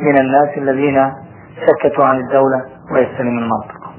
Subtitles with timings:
[0.00, 1.12] من الناس الذين
[1.66, 3.94] سكتوا عن الدولة ويستلموا المنطقة.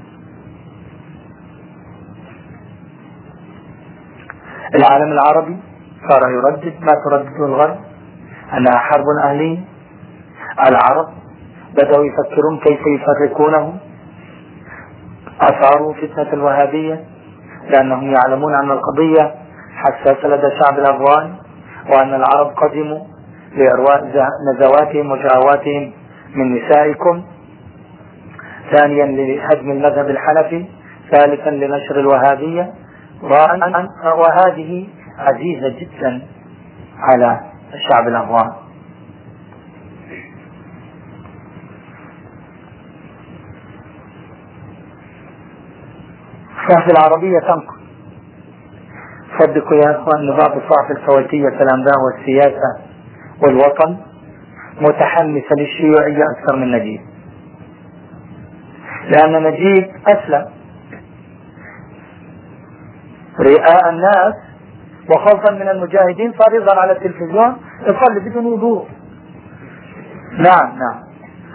[4.74, 5.56] العالم العربي
[6.10, 7.76] صار يردد ما تردده الغرب
[8.52, 9.58] أنها حرب أهلية.
[10.68, 11.08] العرب
[11.72, 13.78] بدأوا يفكرون كيف يفرقونه.
[15.40, 17.04] أثاروا فتنة الوهابية
[17.70, 19.34] لأنهم يعلمون أن القضية
[19.76, 21.32] حساسة لدى الشعب الأفغاني
[21.90, 23.04] وأن العرب قدموا
[23.56, 25.92] لإرواء نزواتهم وشهواتهم
[26.34, 27.24] من نسائكم.
[28.72, 30.66] ثانيا لهدم المذهب الحنفي.
[31.10, 32.72] ثالثا لنشر الوهابية.
[33.22, 36.22] وهذه عزيزة جدا
[36.98, 37.40] على
[37.74, 38.52] الشعب الأفغاني
[46.68, 47.76] الصحف العربية تنقل.
[49.40, 52.95] صدقوا يا إخوان نظام الصحف الكويتية في الأنباء والسياسة.
[53.42, 53.96] والوطن
[54.80, 57.00] متحمسة للشيوعية أكثر من نجيب.
[59.10, 60.46] لأن نجيب أسلم.
[63.40, 64.34] رئاء الناس
[65.10, 68.88] وخوفا من المجاهدين صار يظهر على التلفزيون يصلي بدون وضوء.
[70.32, 71.02] نعم نعم.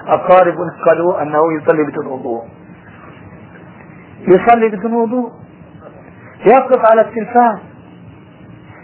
[0.08, 0.56] أقارب
[0.88, 2.44] قالوا أنه يصلي بدون وضوء.
[4.28, 5.32] يصلي بدون وضوء.
[6.48, 7.58] يقف على التلفاز.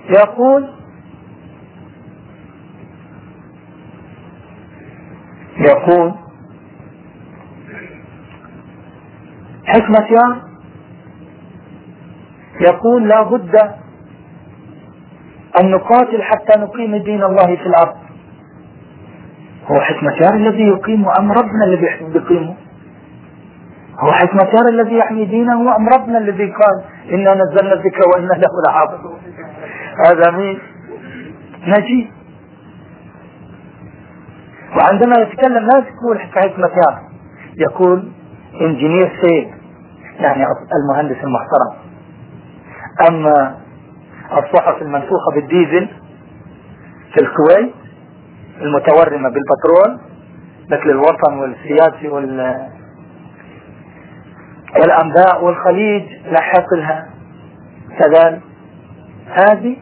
[0.10, 0.77] يقول
[5.60, 6.14] يقول
[9.66, 10.38] حكمة
[12.62, 13.56] يقول لا بد
[15.60, 17.96] أن نقاتل حتى نقيم دين الله في الأرض.
[19.72, 22.56] هو حكمة الذي يقيم أم ربنا الذي يقيمه
[24.00, 26.84] هو حكمة الذي يحمي دينه أم ربنا الذي قال
[27.14, 29.20] إنا نزلنا الذكر وإنا له لحافظون؟
[30.06, 30.60] هذا مين؟
[31.68, 32.08] نجيب
[34.76, 37.02] وعندما يتكلم لا يقول حكمة يار
[37.58, 38.12] يقول
[38.62, 39.48] انجينير سيد
[40.20, 40.46] يعني
[40.84, 41.74] المهندس المحترم
[43.10, 43.58] أما
[44.32, 45.88] الصحف المنفوخة بالديزل
[47.14, 47.74] في الكويت
[48.62, 50.00] المتورمة بالبترول
[50.72, 52.68] مثل الوطن والسياسي وال
[54.76, 57.10] والأنباء والخليج لاحق لها
[58.00, 58.42] كذلك
[59.28, 59.78] هذه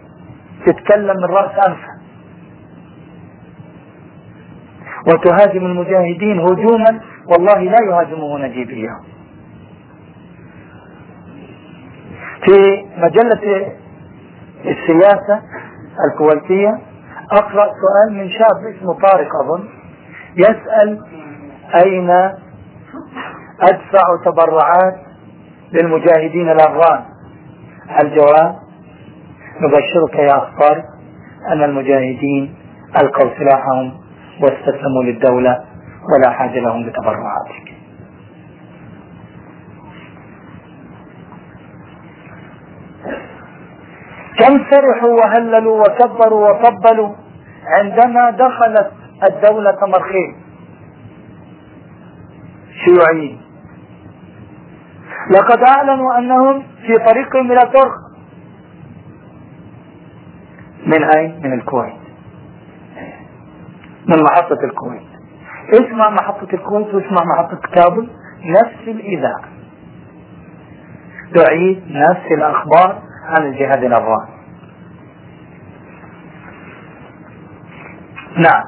[0.65, 1.94] تتكلم من رأس أنفها.
[5.07, 6.99] وتهاجم المجاهدين هجوما
[7.31, 8.99] والله لا يهاجمه نجيب إياه
[12.45, 13.71] في مجلة
[14.65, 15.41] السياسة
[16.07, 16.79] الكويتية
[17.31, 19.63] أقرأ سؤال من شاب اسمه طارق أظن
[20.37, 20.99] يسأل
[21.85, 22.09] أين
[23.61, 24.95] أدفع تبرعات
[25.73, 27.05] للمجاهدين الأفغان
[28.01, 28.55] الجواب
[29.61, 30.83] نبشرك يا أخ طارق
[31.51, 32.55] أن المجاهدين
[33.01, 33.93] ألقوا سلاحهم
[34.41, 35.63] واستسلموا للدولة
[36.13, 37.75] ولا حاجة لهم بتبرعاتك
[44.39, 47.15] كم فرحوا وهللوا وكبروا وطبلوا
[47.65, 48.91] عندما دخلت
[49.29, 50.35] الدولة مرخين.
[52.85, 53.41] شيوعيين.
[55.31, 57.93] لقد أعلنوا أنهم في طريقهم إلى ترك.
[60.85, 62.04] من أين؟ من الكويت.
[64.09, 65.01] من محطة الكويت
[65.73, 68.09] اسمع محطة الكويت واسمع محطة كابل؟
[68.45, 69.43] نفس الإذاعة.
[71.35, 74.35] تعيد نفس الأخبار عن الجهاد الأفغاني.
[78.37, 78.63] نعم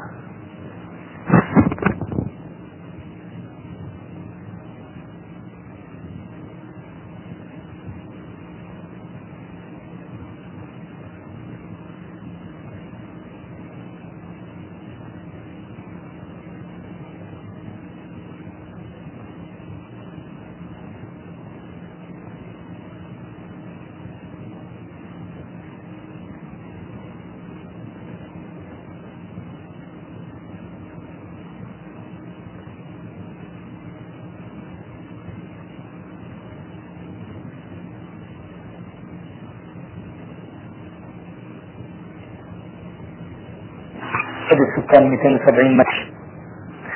[44.52, 46.18] عدد السكان 270 مليون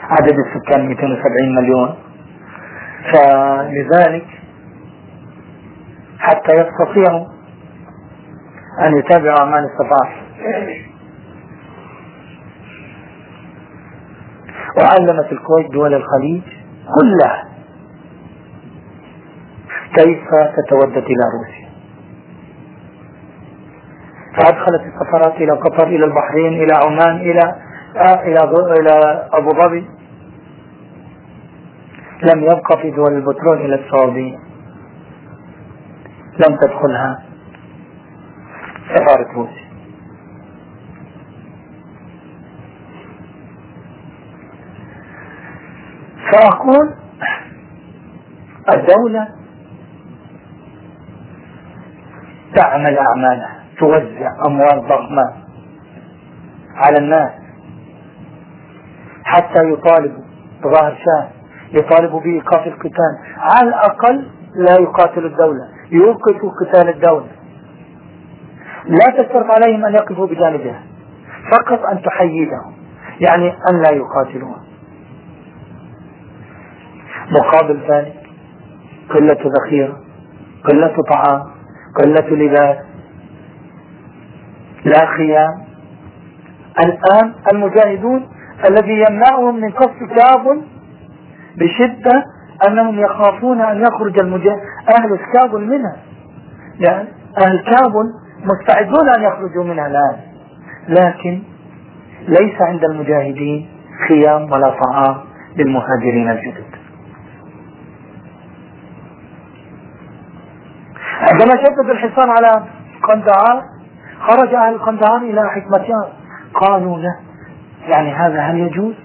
[0.09, 1.95] عدد السكان 270 مليون.
[3.13, 4.25] فلذلك
[6.19, 7.25] حتى يستطيعوا
[8.81, 10.21] أن يتابعوا أعمال الصفاح
[14.77, 16.41] وعلمت الكويت دول الخليج
[16.99, 17.43] كلها
[19.95, 20.23] كيف
[20.57, 21.71] تتودد إلى روسيا.
[24.37, 27.55] فأدخلت السفارات إلى قطر إلى البحرين إلى عمان إلى
[27.95, 28.43] إلى
[28.79, 29.87] إلى أبو ظبي.
[32.33, 34.37] لم يبقى في دول البترول إلى السعودية.
[36.39, 37.23] لم تدخلها.
[38.95, 39.71] سفارة روسيا.
[46.31, 46.93] فأقول
[48.75, 49.27] الدولة
[52.55, 55.33] تعمل أعمالها توزع أموال ضخمة
[56.75, 57.40] على الناس.
[59.35, 60.23] حتى يطالبوا
[60.63, 61.29] بظاهر شاه
[61.79, 67.27] يطالبوا بإيقاف القتال على الأقل لا يقاتل الدولة يوقفوا قتال الدولة.
[68.85, 70.83] لا تشترط عليهم أن يقفوا بجانبها
[71.51, 72.73] فقط أن تحيدهم
[73.19, 74.57] يعني أن لا يقاتلون.
[77.31, 78.23] مقابل ذلك
[79.09, 79.97] قلة ذخيرة
[80.69, 81.43] قلة طعام
[82.03, 82.77] قلة لباس.
[84.85, 85.65] لا خيام.
[86.85, 88.27] الآن المجاهدون
[88.69, 90.61] الذي يمنعهم من قصف كابل
[91.57, 92.25] بشدة
[92.67, 94.59] أنهم يخافون أن يخرج المجاهد
[94.99, 95.95] أهل كابل منها.
[96.79, 97.07] يعني
[97.45, 98.13] أهل كابل
[98.43, 100.17] مستعدون أن يخرجوا منها الآن.
[100.87, 101.41] لكن
[102.27, 103.69] ليس عند المجاهدين
[104.07, 105.17] خيام ولا طعام
[105.57, 106.65] للمهاجرين الجدد.
[111.31, 112.63] عندما شدد الحصار على
[113.03, 113.63] قندهار
[114.19, 116.03] خرج أهل قندهار إلى حكمتيان
[116.53, 117.19] قالوا له
[117.89, 118.95] يعني هذا هل يجوز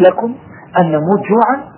[0.00, 0.34] لكم
[0.78, 1.74] أن نموت جوعا؟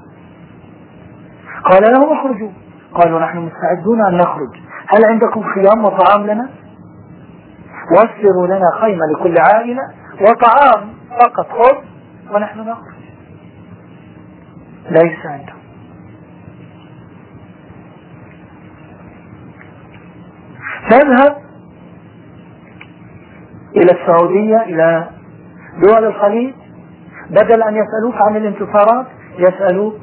[1.64, 2.50] قال لهم اخرجوا.
[2.94, 4.56] قالوا نحن مستعدون أن نخرج.
[4.88, 6.48] هل عندكم خيام وطعام لنا؟
[7.92, 9.82] وفروا لنا خيمة لكل عائلة
[10.20, 10.88] وطعام
[11.20, 11.46] فقط.
[11.46, 11.76] خذ
[12.34, 12.96] ونحن نخرج.
[14.90, 15.56] ليس عندهم.
[20.90, 21.36] تذهب
[23.76, 25.08] إلى السعودية إلى
[25.82, 26.54] دول الخليج
[27.30, 29.06] بدل أن يسألوك عن الانتصارات
[29.38, 29.96] يسألوك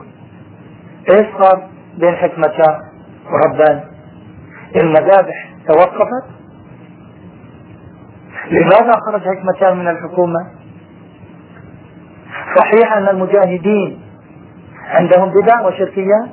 [1.10, 1.68] إيش صار
[1.98, 2.80] بين حكمتان
[3.32, 3.84] وربان؟
[4.76, 6.26] المذابح توقفت؟
[8.52, 10.52] لماذا خرج حكمتان من الحكومة؟
[12.58, 14.02] صحيح أن المجاهدين
[14.86, 16.30] عندهم بدع وشركيات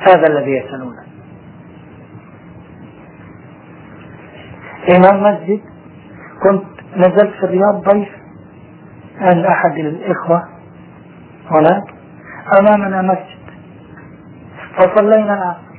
[0.00, 1.09] هذا الذي يسألونه.
[4.96, 5.60] إمام مسجد.
[6.42, 6.64] كنت
[6.96, 8.08] نزلت في الرياض ضيف
[9.20, 10.48] عند أحد الإخوة
[11.50, 11.94] هناك
[12.60, 13.40] أمامنا مسجد.
[14.76, 15.70] فصلينا العصر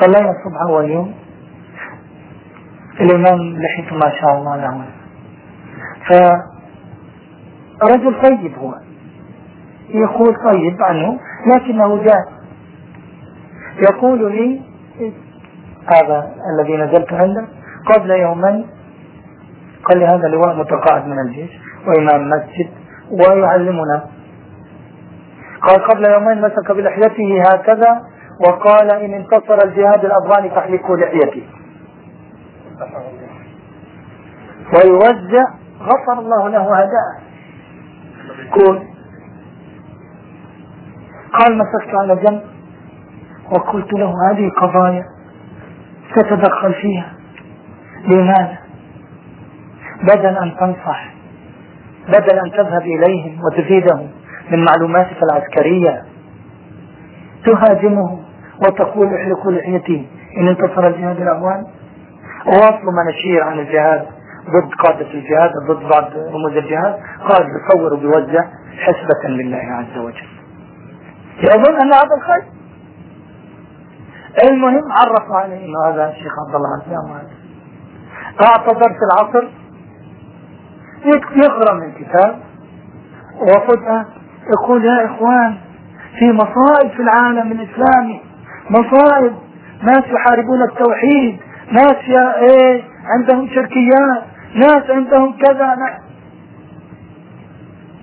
[0.00, 1.14] صلينا الصبح أول يوم
[3.00, 4.84] الإمام لحيته ما شاء الله له.
[7.80, 8.74] فرجل طيب هو.
[9.88, 12.32] يقول طيب عنه لكنه جاء
[13.90, 14.60] يقول لي
[15.92, 17.46] هذا الذي نزلت عنده
[17.94, 18.66] قبل يومين.
[19.84, 21.50] قال لي هذا لواء متقاعد من الجيش
[21.86, 22.70] وإمام مسجد
[23.10, 24.02] ويعلمنا.
[25.62, 28.02] قال قبل يومين مسك بلحيته هكذا
[28.46, 31.48] وقال إن انتصر الجهاد الأفغاني فاحلقوا لحيتي.
[34.74, 35.44] ويوزع
[35.80, 37.18] غفر الله له هداه.
[38.54, 38.86] كون
[41.38, 42.42] قال مسكت على جنب
[43.52, 45.04] وقلت له هذه قضايا.
[46.16, 47.12] تتدخل فيها.
[48.06, 48.58] لماذا؟
[50.02, 51.10] بدل أن تنصح
[52.08, 54.10] بدل أن تذهب إليهم وتفيدهم
[54.50, 56.02] من معلوماتك العسكرية
[57.46, 58.22] تهاجمهم
[58.66, 60.06] وتقول احلقوا لحيتي
[60.36, 61.66] إن انتصر الجهاد الأول.
[62.46, 64.06] وأصل مناشير عن الجهاد
[64.46, 66.04] ضد قادة الجهاد ضد بعض
[66.34, 66.94] رموز الجهاد.
[67.28, 68.44] قال بيصور وبيوزع
[68.78, 70.28] حسبة لله عز وجل.
[71.38, 72.59] يظن أن هذا الخير؟
[74.44, 77.20] المهم عرفوا عليه انه هذا الشيخ عبد الله الجامع
[78.42, 79.48] اعطى درس العصر
[81.36, 82.38] يقرأ من الكتاب
[83.40, 84.04] وفجأة
[84.52, 85.56] يقول يا إخوان
[86.18, 88.20] في مصائب في العالم الإسلامي
[88.70, 89.32] مصائب
[89.82, 91.40] ناس يحاربون التوحيد
[91.72, 94.22] ناس يا إيه عندهم شركيات
[94.54, 96.00] ناس عندهم كذا ناس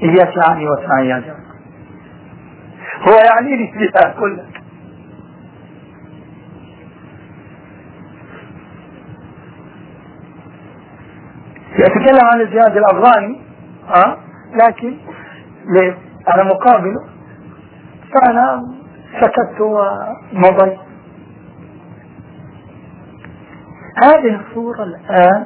[0.04, 1.48] إياك يعني واسمعي يا جماعة.
[3.02, 4.46] هو يعني لي فيها كلها.
[11.80, 13.42] يتكلم عن الجهاد الأفغاني
[13.88, 14.18] ها
[14.54, 14.98] لكن
[16.28, 17.04] على مقابله
[18.14, 18.64] فأنا
[19.22, 20.78] سكت ومضيت
[24.04, 25.46] هذه الصورة الآن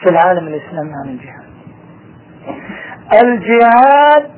[0.00, 1.44] في العالم الإسلامي عن الجهاد.
[3.24, 4.30] الجهاد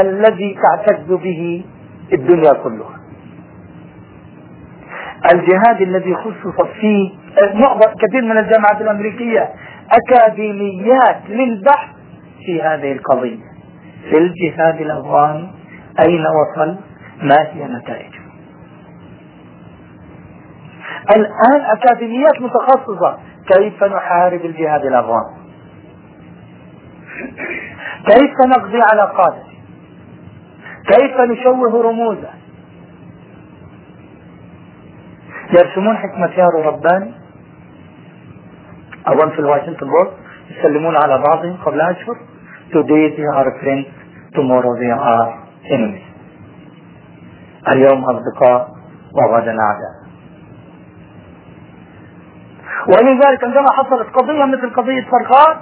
[0.00, 1.64] الذي تعتز به
[2.12, 2.94] الدنيا كلها.
[5.34, 7.10] الجهاد الذي خصصت فيه
[7.54, 9.48] معظم كثير من الجامعات الأمريكية
[9.92, 11.94] أكاديميات للبحث
[12.46, 13.54] في هذه القضية.
[14.10, 15.50] في الجهاد الأفغاني
[16.06, 16.76] أين وصل؟
[17.22, 18.24] ما هي نتائجه؟
[21.16, 23.18] الآن أكاديميات متخصصة.
[23.52, 25.44] كيف نحارب الجهاد الأفغاني؟
[28.06, 29.54] كيف نقضي على قادته
[30.86, 32.30] كيف نشوه رموزه؟
[35.52, 37.23] يرسمون حكمة يارو رباني.
[39.06, 40.12] أظن في الواشنطن بوست
[40.50, 42.16] يسلمون على بعضهم قبل أشهر.
[42.72, 43.86] Today they are friends
[44.34, 45.28] tomorrow they are
[45.70, 46.08] enemies.
[47.68, 48.68] اليوم أصدقاء
[49.14, 49.94] وغدا أعداء
[52.88, 55.56] ولذلك عندما حصلت قضية مثل قضية فرقان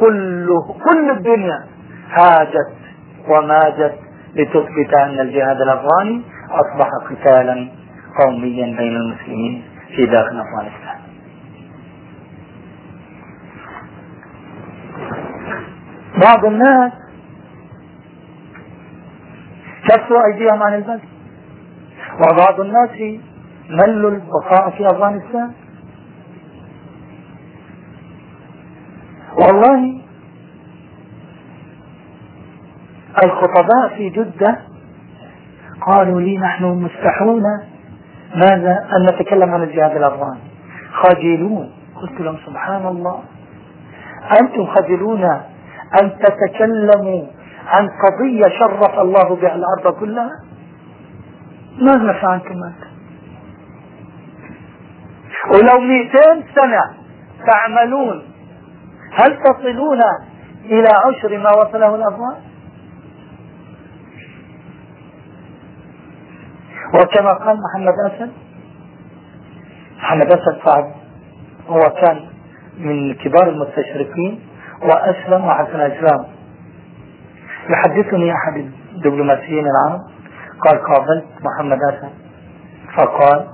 [0.00, 1.64] كله كل الدنيا
[2.10, 2.74] هاجت
[3.28, 3.94] وماجت
[4.34, 7.68] لتثبت أن الجهاد الأفغاني أصبح قتالا
[8.20, 9.64] قوميا بين المسلمين
[9.96, 11.03] في داخل أفغانستان.
[16.22, 16.92] بعض الناس
[19.88, 21.00] كفوا أيديهم عن البلد
[22.14, 23.20] وبعض الناس
[23.70, 25.52] ملوا البقاء في أفغانستان.
[29.40, 30.00] والله
[33.24, 34.58] الخطباء في جدة
[35.80, 37.42] قالوا لي نحن مستحون
[38.34, 40.40] ماذا أن نتكلم عن الجهاد الأفغاني.
[40.92, 41.70] خجلون.
[42.02, 43.22] قلت لهم سبحان الله.
[44.40, 45.40] أنتم خجلون
[46.02, 47.26] أن تتكلموا
[47.66, 50.30] عن قضية شرف الله بها الأرض كلها؟
[51.78, 52.94] ماذا فعلتم أنتم
[55.50, 56.18] ولو 200
[56.54, 56.82] سنة
[57.46, 58.22] تعملون
[59.12, 60.00] هل تصلون
[60.64, 62.36] إلى عشر ما وصله الأفغان
[66.94, 68.32] وكما قال محمد أسد
[69.96, 70.92] محمد أسد صعب
[71.68, 72.20] هو كان
[72.78, 74.40] من كبار المستشرقين
[74.84, 76.24] وأسلم وحسن إسلام
[77.70, 80.00] يحدثني أحد الدبلوماسيين العرب
[80.60, 82.12] قال قابلت محمد أسد.
[82.96, 83.46] فقال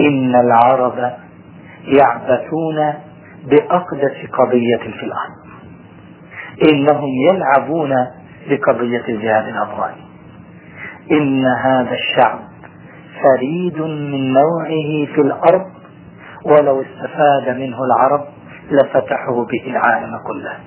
[0.00, 1.12] إن العرب
[1.84, 2.94] يعبثون
[3.44, 5.40] بأقدس قضية في الأرض.
[6.72, 7.90] إنهم يلعبون
[8.48, 10.04] بقضية الجهاد الأفغاني
[11.12, 12.38] إن هذا الشعب
[13.22, 15.66] فريد من نوعه في الأرض
[16.44, 18.24] ولو استفاد منه العرب
[18.70, 20.58] لفتحوا به العالم كله.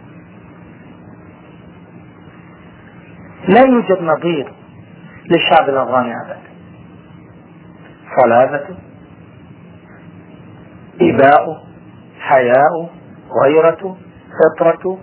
[3.48, 4.54] لا يوجد نظير
[5.26, 6.40] للشعب الأفغاني أبدا.
[8.22, 8.76] صلابته
[11.02, 11.64] إباؤه
[12.20, 12.90] حياؤه
[13.44, 13.98] غيرته
[14.40, 15.00] فطرته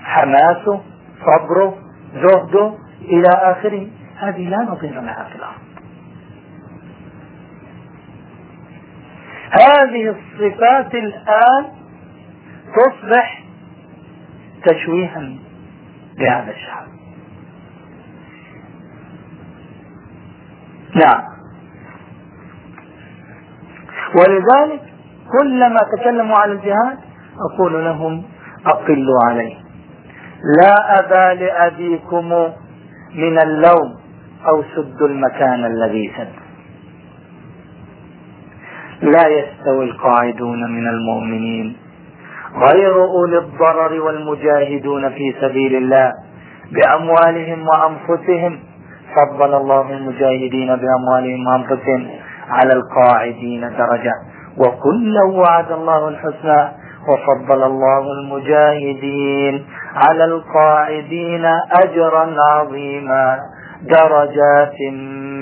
[0.00, 0.80] حماسه
[1.26, 1.78] صبره
[2.14, 3.86] زهده إلى آخره.
[4.16, 5.68] هذه لا نظير لها في الأرض.
[9.50, 11.77] هذه الصفات الآن
[12.78, 13.44] تصبح
[14.66, 15.34] تشويها
[16.18, 16.88] لهذا الشعب
[20.94, 21.22] نعم.
[24.14, 24.82] ولذلك
[25.40, 26.98] كلما تكلموا عن الجهاد
[27.50, 28.22] أقول لهم
[28.66, 29.54] أقلوا عليه.
[30.62, 32.28] لا أبا لأبيكم
[33.14, 33.96] من اللوم
[34.48, 36.32] أو سدوا المكان الذي سد.
[39.02, 41.76] لا يستوي القاعدون من المؤمنين.
[42.56, 46.12] غير أولي الضرر والمجاهدون في سبيل الله
[46.72, 48.58] بأموالهم وأنفسهم.
[49.16, 52.06] فضل الله المجاهدين بأموالهم وأنفسهم
[52.50, 54.12] على القاعدين درجة.
[54.58, 56.68] وكلا وعد الله الحسنى
[57.08, 61.44] وفضل الله المجاهدين على القاعدين
[61.82, 63.38] أجرا عظيما
[63.82, 64.74] درجات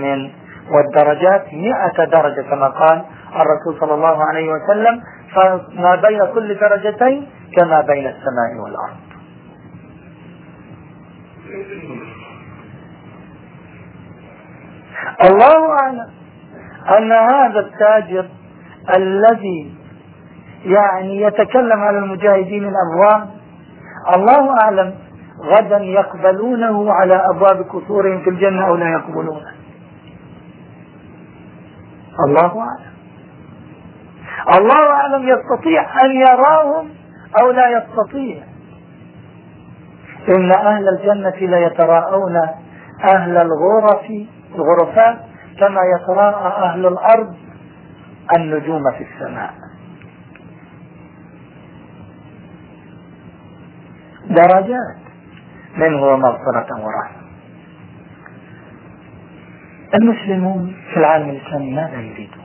[0.03, 0.31] من
[0.71, 3.03] والدرجات مئة درجة كما قال
[3.37, 5.01] الرسول صلى الله عليه وسلم
[5.37, 7.27] فما بين كل درجتين
[7.57, 8.97] كما بين السماء والأرض.
[15.25, 16.09] الله أعلم
[16.99, 18.29] أن هذا التاجر
[18.97, 19.75] الذي
[20.65, 23.31] يعني يتكلم على المجاهدين الأبواب
[24.17, 24.95] الله أعلم
[25.43, 29.53] غدا يقبلونه على أبواب قصورهم في الجنة أو لا يقبلونه.
[32.29, 32.96] الله أعلم.
[34.55, 36.89] الله أعلم يستطيع أن يراهم
[37.41, 38.43] أو لا يستطيع.
[40.29, 42.37] إن أهل الجنة ليتراءون
[43.05, 44.07] أهل الغرف
[44.55, 45.17] الغرفات
[45.61, 47.35] كما يتراءى أهل الأرض
[48.37, 49.55] النجوم في السماء.
[54.31, 54.97] درجات
[55.77, 57.27] منه مغفرة ورحمة.
[59.95, 62.36] المسلمون في العالم الإسلامي ماذا يريدون؟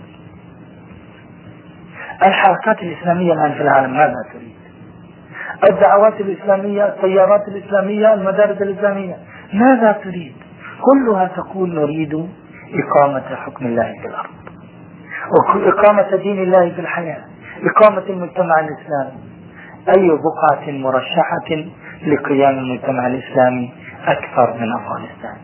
[2.25, 4.55] الحركات الإسلامية الآن في العالم ماذا تريد؟
[5.69, 9.15] الدعوات الإسلامية التيارات الإسلامية المدارس الإسلامية
[9.53, 10.33] ماذا تريد؟
[10.81, 12.29] كلها تقول نريد
[12.73, 14.29] إقامة حكم الله في الأرض
[15.55, 17.23] وإقامة دين الله في الحياة
[17.75, 19.19] إقامة المجتمع الإسلامي.
[19.89, 21.65] أي بقعة مرشحة
[22.07, 23.73] لقيام المجتمع الإسلامي
[24.07, 25.37] أكثر من أفغانستان؟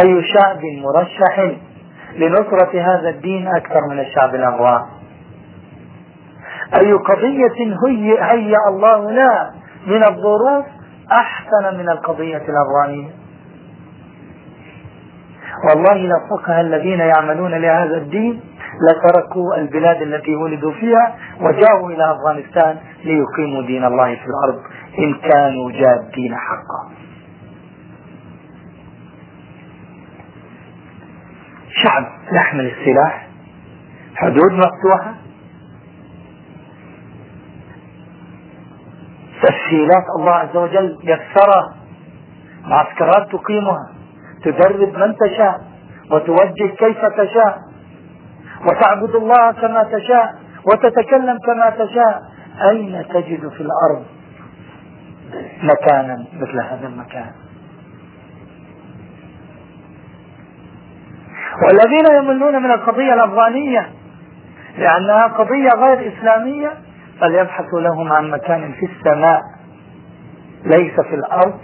[0.00, 1.52] أي شعب مرشح
[2.16, 4.82] لنصرة هذا الدين أكثر من الشعب الأفغان
[6.80, 9.50] أي قضية هي هيأ الله لها
[9.86, 10.64] من الظروف
[11.12, 13.10] أحسن من القضية الأفغانية
[15.68, 18.40] والله لفقها الذين يعملون لهذا الدين
[18.88, 24.60] لتركوا البلاد التي ولدوا فيها وجاءوا إلى أفغانستان ليقيموا دين الله في الأرض
[24.98, 26.99] إن كانوا جادين حقا.
[31.84, 33.26] شعب يحمل السلاح.
[34.16, 35.14] حدود مفتوحة.
[39.42, 41.76] تسهيلات الله عز وجل يسرها.
[42.64, 43.92] معسكرات تقيمها.
[44.44, 45.54] تدرب من تشاء
[46.10, 47.58] وتوجه كيف تشاء.
[48.66, 50.34] وتعبد الله كما تشاء
[50.66, 52.20] وتتكلم كما تشاء.
[52.70, 54.04] أين تجد في الأرض
[55.62, 57.32] مكانا مثل هذا المكان؟
[61.62, 63.90] والذين يملون من القضية الأفغانية
[64.78, 66.72] لأنها قضية غير إسلامية
[67.20, 69.40] فليبحثوا لهم عن مكان في السماء.
[70.64, 71.58] ليس في الأرض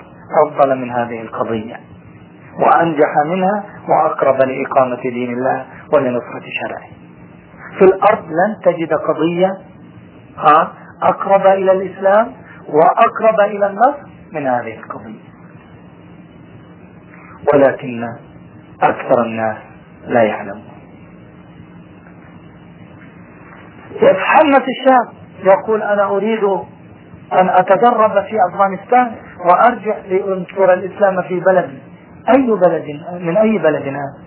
[0.47, 1.77] أفضل من هذه القضية.
[2.61, 6.89] وأنجح منها وأقرب لإقامة دين الله ولنصرة شرعه.
[7.79, 9.51] في الأرض لن تجد قضية
[11.03, 12.33] أقرب إلى الإسلام
[12.69, 15.27] وأقرب إلى النصر من هذه القضية.
[17.55, 18.05] ولكن
[18.83, 19.57] أكثر الناس
[20.07, 20.77] لا يعلمون
[24.03, 26.45] يتحمس الشاب يقول أنا أريد
[27.33, 29.13] أن أتدرب في أفغانستان
[29.45, 31.79] وأرجع لأنشر الإسلام في بلدي.
[32.37, 34.27] أي بلد؟ من أي بلد؟ هذا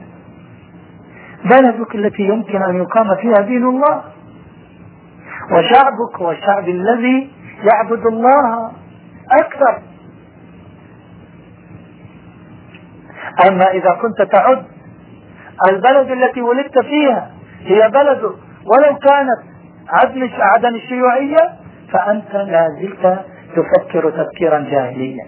[1.46, 4.04] بلدك التي يمكن أن يقام فيها دين الله.
[5.52, 7.32] وشعبك والشعب الذي
[7.72, 8.72] يعبد الله
[9.32, 9.82] أكثر.
[13.48, 14.66] أما إذا كنت تعد
[15.68, 17.32] البلد التي ولدت فيها
[17.66, 19.40] هي بلدك ولو كانت
[19.90, 21.50] عدم عدم الشيوعية
[21.94, 23.20] فأنت لا زلت
[23.56, 25.26] تفكر تفكيرا جاهليا.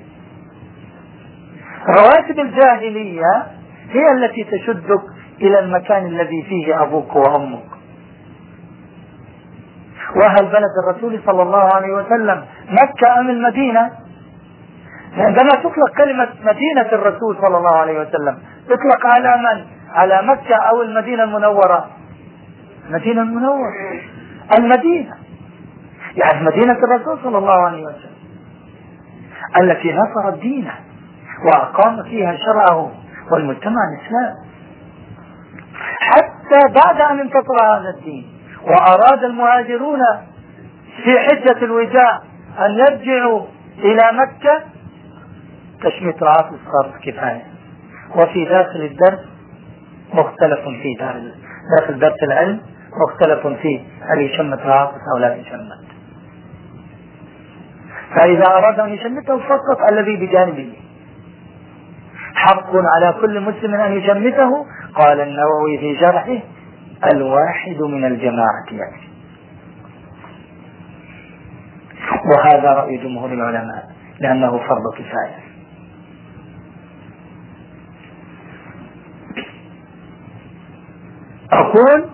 [1.97, 3.43] رواتب الجاهلية
[3.89, 5.01] هي التي تشدك
[5.41, 7.63] إلى المكان الذي فيه أبوك وأمك.
[10.15, 13.91] وهل بلد الرسول صلى الله عليه وسلم مكة أم المدينة؟
[15.17, 20.81] عندما تطلق كلمة مدينة الرسول صلى الله عليه وسلم تطلق على من؟ على مكة أو
[20.81, 21.89] المدينة المنورة.
[22.87, 23.71] المدينة المنورة
[24.57, 25.15] المدينة.
[26.15, 28.11] يعني مدينة الرسول صلى الله عليه وسلم.
[29.61, 30.73] التي نصرت دينه
[31.45, 32.91] وأقام فيها شرعه
[33.31, 34.51] والمجتمع الإسلامي
[35.99, 38.25] حتى بعد أن انتصر هذا الدين
[38.63, 39.99] وأراد المهاجرون
[41.03, 42.19] في حجة الوداع
[42.59, 43.45] أن يرجعوا
[43.77, 44.63] إلى مكة
[45.83, 47.45] تشميت العاطف صار كفاية.
[48.15, 49.30] وفي داخل الدرس
[50.13, 51.21] مختلف في دار
[51.79, 52.61] داخل درس العلم
[53.07, 55.81] مختلف فيه هل يشمت العاطف أو لا يشمت.
[58.15, 60.73] فإذا أراد أن يشمته فقط الذي بجانبه.
[62.35, 66.39] حق على كل مسلم أن يشمته قال النووي في شرحه
[67.13, 69.11] الواحد من الجماعة يكفي
[72.35, 73.83] وهذا رأي جمهور العلماء
[74.19, 75.50] لأنه فرض كفاية.
[81.51, 82.09] أقول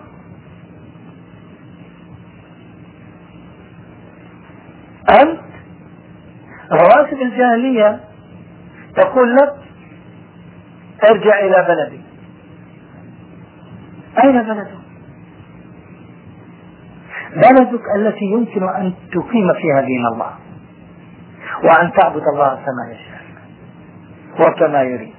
[5.10, 5.40] أنت
[6.72, 8.00] رواتب الجاهلية
[8.96, 9.54] تقول لك
[11.10, 12.04] ارجع إلى بلدك
[14.24, 14.78] أين بلدك؟
[17.36, 20.30] بلدك التي يمكن أن تقيم فيها دين الله
[21.64, 23.18] وأن تعبد الله كما يشاء
[24.40, 25.14] وكما يريد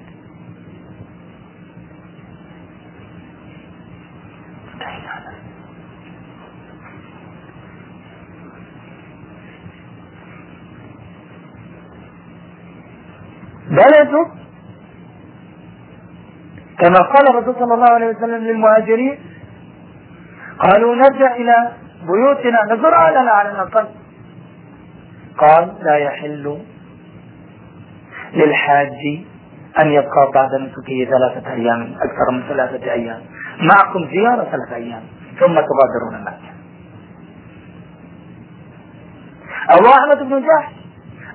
[13.70, 14.32] بلدك
[16.80, 19.20] كما قال الرسول صلى الله عليه وسلم للمهاجرين
[20.60, 21.72] قالوا نرجع إلى
[22.08, 23.88] بيوتنا نزرع لنا على الأقل.
[25.38, 26.58] قال لا يحل
[28.34, 28.92] للحاج
[29.82, 33.22] أن يبقى بعد نسكه ثلاثة أيام أكثر من ثلاثة أيام.
[33.62, 35.02] معكم زيارة ثلاثة أيام
[35.40, 36.50] ثم تغادرون مكة
[39.70, 40.74] أبو أحمد بن جحش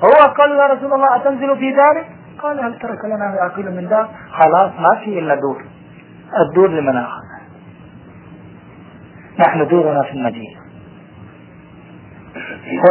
[0.04, 2.07] هو قال يا رسول الله أتنزل في دارك؟
[2.44, 5.64] قال هل ترك لنا أقل من دار خلاص ما في إلا دور.
[6.48, 7.02] الدور لمن
[9.38, 10.61] نحن دورنا في المدينة.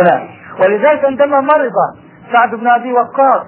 [0.02, 0.28] هنا.
[0.60, 1.72] ولذلك عندما مرض
[2.32, 3.46] سعد بن أبي وقاص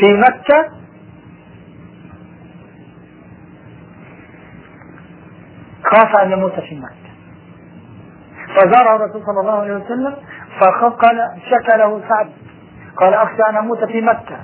[0.00, 0.68] في مكة
[5.84, 7.12] خاف أن يموت في مكة.
[8.56, 10.14] فزاره الرسول صلى الله عليه وسلم
[10.60, 11.18] فقال
[11.50, 12.41] شكى له سعد.
[12.96, 14.36] قال أخشى أن أموت في مكة.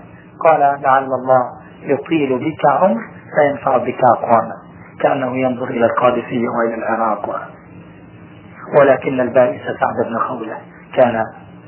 [0.49, 1.43] قال لعل الله
[1.83, 3.01] يطيل بك عمر
[3.37, 4.55] فينفع بك أقواما.
[5.01, 7.49] كأنه ينظر إلى القادسية وإلى العراق.
[8.81, 10.59] ولكن البائس سعد بن خولة
[10.95, 11.23] كان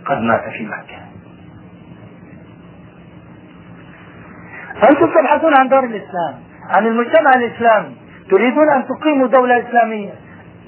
[0.06, 1.00] قد مات في مكة.
[4.90, 6.34] أنتم تبحثون عن دار الإسلام
[6.68, 7.96] عن المجتمع الإسلامي.
[8.30, 10.12] تريدون أن تقيموا دولة إسلامية.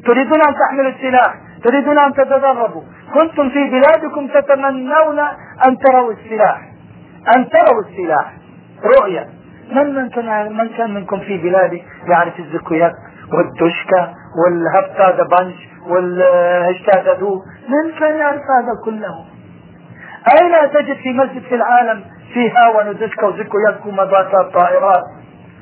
[0.06, 1.34] تريدون أن تحملوا السلاح.
[1.64, 2.82] تريدون أن تتدربوا.
[3.14, 5.18] كنتم في بلادكم تتمنون
[5.66, 6.60] أن تروا السلاح.
[7.36, 8.32] أن تروا السلاح.
[8.98, 9.26] رؤية.
[9.72, 12.92] من من كان من كان منكم في بلادي؟ يعرف الزكويات
[13.32, 17.42] والدشكة والهبتا دبنش والهشتا دو.
[17.68, 19.24] من كان يعرف هذا كله؟
[20.40, 25.02] أين تجد في مسجد في العالم في هاون ودشكة وزكويات ومضات الطائرات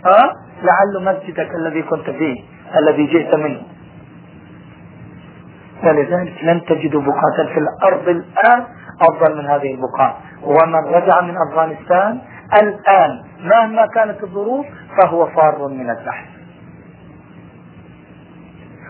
[0.06, 0.32] ها؟
[0.62, 2.40] لعل مسجدك الذي كنت فيه
[2.78, 3.62] الذي جئت منه.
[5.84, 8.64] ولذلك لن تجدوا بقعة في الأرض الآن
[9.00, 12.18] أفضل من هذه البقعة ومن رجع من أفغانستان
[12.62, 14.66] الآن مهما كانت الظروف
[15.00, 16.26] فهو فار من البحث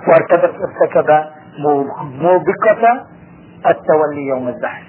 [0.08, 0.50] وارتكب
[0.82, 1.24] ارتكب
[2.20, 3.06] موبقة
[3.66, 4.82] التولي يوم البحث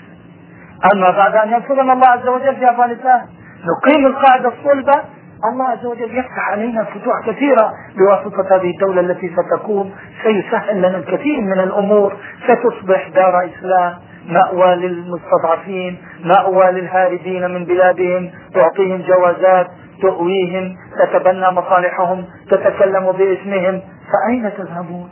[0.93, 3.21] أما بعد أن ينصرنا الله عز وجل في أفغانستان
[3.65, 5.01] نقيم القاعدة الصلبة
[5.45, 11.41] الله عز وجل يفتح علينا فتوح كثيرة بواسطة هذه الدولة التي ستكون سيسهل لنا الكثير
[11.41, 12.13] من الأمور.
[12.47, 13.93] ستصبح دار إسلام
[14.29, 19.67] مأوى للمستضعفين مأوى للهاربين من بلادهم تعطيهم جوازات
[20.01, 23.81] تؤويهم تتبنى مصالحهم تتكلم باسمهم.
[24.11, 25.09] فأين تذهبون؟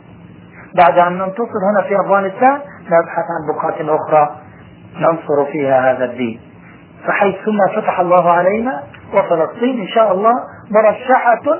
[0.76, 4.36] بعد أن ننتصر هنا في أفغانستان نبحث عن بقعة أخرى
[4.96, 6.49] ننصر فيها هذا الدين.
[7.06, 8.82] فحيثما فتح الله علينا
[9.14, 10.32] وفلسطين إن شاء الله
[10.70, 11.58] مرشحة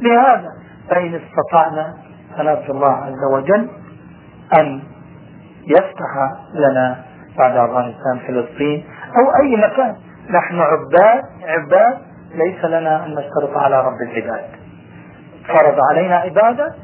[0.00, 0.48] لهذا.
[0.90, 1.94] فإن استطعنا
[2.36, 3.68] فنرجو الله عز وجل
[4.60, 4.82] أن
[5.66, 6.12] يفتح
[6.54, 6.96] لنا
[7.38, 8.84] بعد أفغانستان فلسطين
[9.18, 9.96] أو أي مكان.
[10.30, 11.98] نحن عباد عباد
[12.34, 14.44] ليس لنا أن نشترط على رب العباد.
[15.48, 16.74] فرض علينا عبادة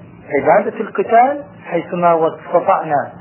[0.41, 3.13] عبادة القتال حيثما استطعنا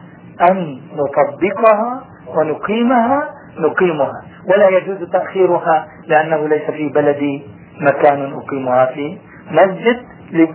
[0.51, 2.03] أن نطبقها
[2.35, 4.21] ونقيمها نقيمها.
[4.49, 7.43] ولا يجوز تأخيرها لأنه ليس في بلدي
[7.81, 9.17] مكان أقيمها فيه
[9.51, 9.97] مسجد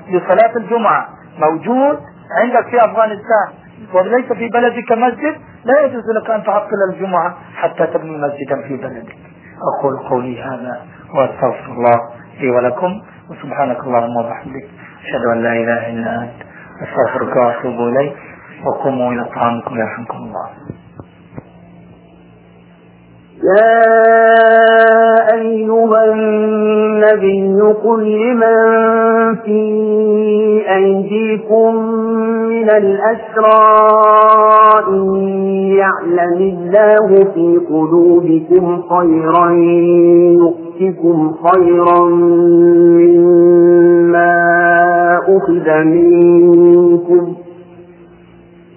[0.09, 1.99] لصلاة الجمعة موجود
[2.41, 3.49] عندك في أفغانستان
[3.95, 9.17] وليس في بلدك مسجد لا يجوز لك أن تعطل الجمعة حتى تبني مسجدا في بلدك.
[9.79, 10.81] أقول قولي هذا
[11.15, 12.01] وأستغفر الله
[12.41, 14.65] لي ولكم وسبحانك اللهم وبحمدك
[15.05, 16.43] أشهد أن لا إله إلا أنت
[16.83, 18.17] أستغفرك وأتوب إليك
[18.67, 20.49] وقوموا إلى طعامكم يرحمكم الله.
[23.49, 29.61] يا أيها النبي قل لمن في
[30.77, 31.75] أيديكم
[32.49, 33.89] من الأسرى
[35.79, 39.51] يعلم الله في قلوبكم خيرا
[40.41, 42.01] يؤتكم خيرا
[42.99, 44.35] مما
[45.29, 47.33] أخذ منكم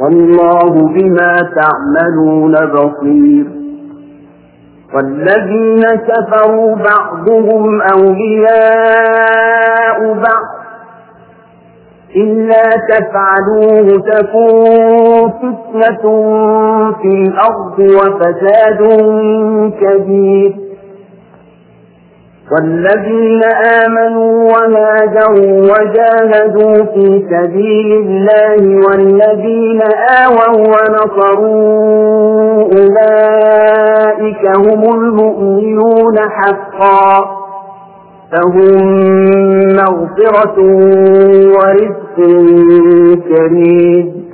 [0.00, 3.46] والله بما تعملون بصير.
[4.94, 8.54] والذين كفروا بعضهم أولياء
[10.14, 10.46] بعض.
[12.16, 16.04] إلا تفعلوه تكون فتنة
[17.02, 18.80] في الأرض وفساد
[19.80, 20.63] كبير.
[22.52, 23.42] والذين
[23.84, 29.80] آمنوا وهاجروا وجاهدوا في سبيل الله والذين
[30.22, 37.10] آووا ونصروا أولئك هم المؤمنون حقا
[38.32, 38.84] لهم
[39.76, 40.58] مغفرة
[41.56, 42.16] ورزق
[43.28, 44.33] كريم.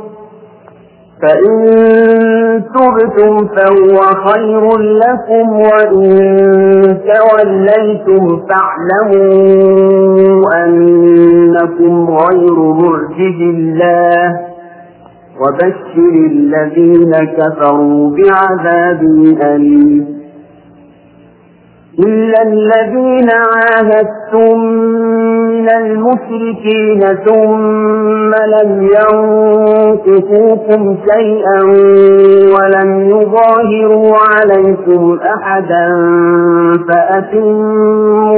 [1.21, 6.07] فإن تبتم فهو خير لكم وإن
[7.13, 9.85] توليتم فاعلموا
[10.65, 14.39] أنكم غير معجز الله
[15.41, 19.01] وبشر الذين كفروا بعذاب
[19.41, 20.21] أليم
[21.99, 24.59] إلا الذين عاهدتم
[25.49, 28.87] من المشركين ثم لم
[29.91, 31.63] ينقصوكم شيئا
[32.55, 35.87] ولم يظاهروا عليكم أحدا
[36.87, 38.31] فأتموا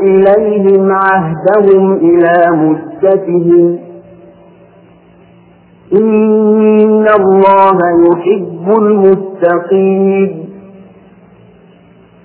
[0.00, 3.78] إليهم عهدهم إلى مدتهم.
[5.92, 7.78] إن الله
[8.08, 10.43] يحب المتقين.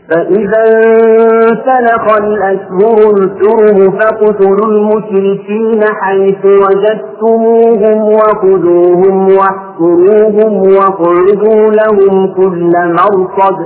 [0.09, 13.65] فإذا انسلخ الأشهر الحرم فاقتلوا المشركين حيث وجدتموهم وخذوهم واحصروهم واقعدوا لهم كل مرصد.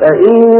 [0.00, 0.52] فإن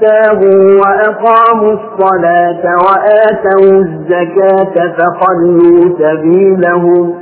[0.00, 7.14] تابوا وأقاموا الصلاة وآتوا الزكاة فخلوا سبيلهم.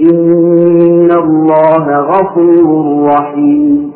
[0.00, 3.95] إن الله غفور رحيم.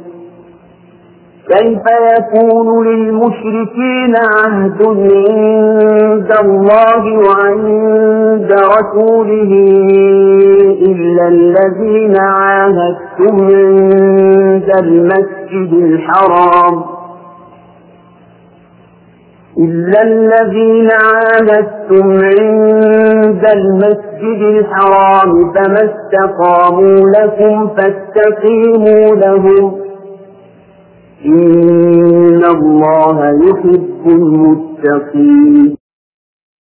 [1.51, 1.81] كيف
[2.17, 9.51] يكون للمشركين عهد عند الله وعند رسوله
[10.91, 16.83] إلا الذين عاهدتم عند المسجد الحرام؟
[19.57, 29.90] إلا الذين عاهدتم عند المسجد الحرام فما استقاموا لكم فاستقيموا لهم
[31.25, 35.75] إن الله يحب المتقين